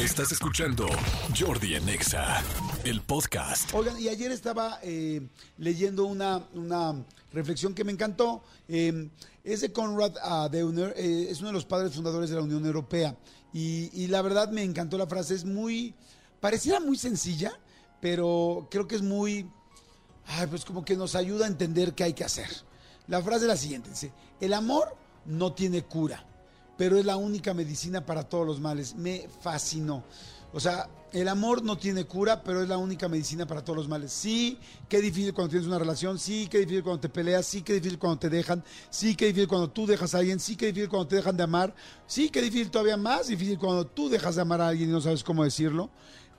[0.00, 0.88] Estás escuchando
[1.38, 2.42] Jordi Anexa,
[2.84, 3.74] el podcast.
[3.74, 8.42] Oigan, y ayer estaba eh, leyendo una, una reflexión que me encantó.
[8.66, 9.10] Eh,
[9.44, 13.14] es de Konrad Adenauer, eh, es uno de los padres fundadores de la Unión Europea.
[13.52, 15.94] Y, y la verdad me encantó la frase, es muy,
[16.40, 17.52] pareciera muy sencilla,
[18.00, 19.50] pero creo que es muy,
[20.28, 22.48] ay, pues como que nos ayuda a entender qué hay que hacer.
[23.06, 24.96] La frase es la siguiente, dice, el amor
[25.26, 26.24] no tiene cura,
[26.80, 28.94] pero es la única medicina para todos los males.
[28.94, 30.02] Me fascinó.
[30.50, 33.86] O sea, el amor no tiene cura, pero es la única medicina para todos los
[33.86, 34.10] males.
[34.10, 34.56] Sí,
[34.88, 37.98] qué difícil cuando tienes una relación, sí, qué difícil cuando te peleas, sí, qué difícil
[37.98, 41.06] cuando te dejan, sí, qué difícil cuando tú dejas a alguien, sí, qué difícil cuando
[41.06, 41.74] te dejan de amar,
[42.06, 45.02] sí, qué difícil todavía más difícil cuando tú dejas de amar a alguien y no
[45.02, 45.90] sabes cómo decirlo.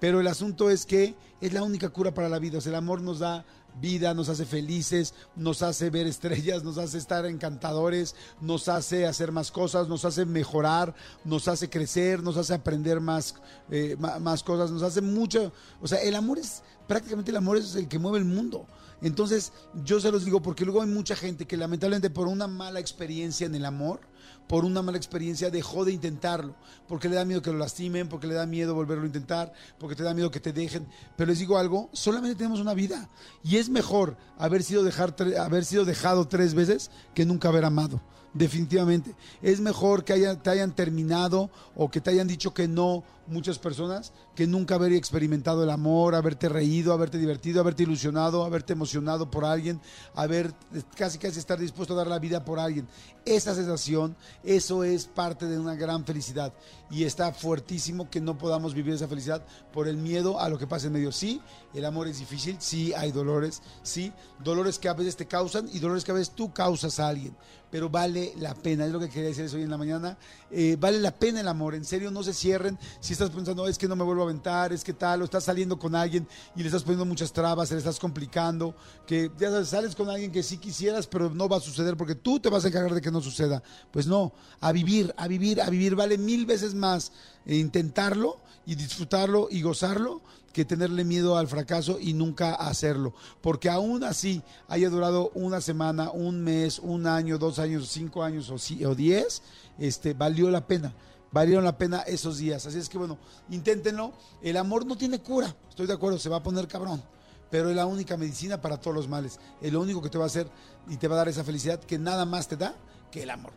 [0.00, 2.58] Pero el asunto es que es la única cura para la vida.
[2.58, 3.44] O sea, el amor nos da
[3.80, 9.32] vida, nos hace felices, nos hace ver estrellas, nos hace estar encantadores, nos hace hacer
[9.32, 10.94] más cosas, nos hace mejorar,
[11.24, 13.34] nos hace crecer, nos hace aprender más,
[13.70, 15.52] eh, más cosas, nos hace mucho.
[15.80, 18.66] O sea, el amor es, prácticamente el amor es el que mueve el mundo.
[19.02, 19.52] Entonces,
[19.84, 23.46] yo se los digo porque luego hay mucha gente que lamentablemente por una mala experiencia
[23.46, 24.00] en el amor,
[24.46, 26.54] por una mala experiencia dejó de intentarlo,
[26.88, 29.96] porque le da miedo que lo lastimen, porque le da miedo volverlo a intentar, porque
[29.96, 30.86] te da miedo que te dejen.
[31.16, 33.08] Pero les digo algo, solamente tenemos una vida
[33.42, 38.00] y es mejor haber sido, dejar, haber sido dejado tres veces que nunca haber amado.
[38.32, 39.16] Definitivamente.
[39.42, 44.12] Es mejor que te hayan terminado o que te hayan dicho que no muchas personas
[44.34, 49.44] que nunca haber experimentado el amor, haberte reído, haberte divertido, haberte ilusionado, haberte emocionado por
[49.44, 49.80] alguien,
[50.14, 50.52] haber
[50.96, 52.86] casi casi estar dispuesto a dar la vida por alguien.
[53.24, 54.09] Esa sensación,
[54.42, 56.52] eso es parte de una gran felicidad
[56.90, 60.66] y está fuertísimo que no podamos vivir esa felicidad por el miedo a lo que
[60.66, 61.12] pasa en medio.
[61.12, 61.40] Sí,
[61.72, 65.78] el amor es difícil, sí hay dolores, sí, dolores que a veces te causan y
[65.78, 67.36] dolores que a veces tú causas a alguien,
[67.70, 70.18] pero vale la pena, es lo que quería decirles hoy en la mañana,
[70.50, 73.78] eh, vale la pena el amor, en serio no se cierren, si estás pensando, es
[73.78, 76.60] que no me vuelvo a aventar, es que tal, o estás saliendo con alguien y
[76.60, 78.74] le estás poniendo muchas trabas, le estás complicando,
[79.06, 82.40] que ya sales con alguien que sí quisieras, pero no va a suceder porque tú
[82.40, 83.62] te vas a encargar de que no suceda.
[83.90, 87.12] Pues no, a vivir, a vivir, a vivir, vale mil veces más
[87.46, 90.20] eh, intentarlo y disfrutarlo y gozarlo
[90.52, 93.14] que tenerle miedo al fracaso y nunca hacerlo.
[93.40, 98.50] Porque aún así haya durado una semana, un mes, un año, dos años, cinco años
[98.50, 99.42] o diez,
[99.78, 100.92] este, valió la pena.
[101.32, 102.66] Valieron la pena esos días.
[102.66, 103.16] Así es que bueno,
[103.50, 104.12] inténtenlo.
[104.42, 105.54] El amor no tiene cura.
[105.68, 107.02] Estoy de acuerdo, se va a poner cabrón.
[107.50, 109.38] Pero es la única medicina para todos los males.
[109.60, 110.48] Es lo único que te va a hacer
[110.88, 112.74] y te va a dar esa felicidad que nada más te da
[113.10, 113.52] que el amor.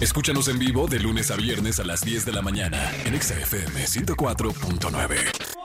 [0.00, 3.34] Escúchanos en vivo de lunes a viernes a las 10 de la mañana en Exa
[3.34, 5.55] FM 104.9.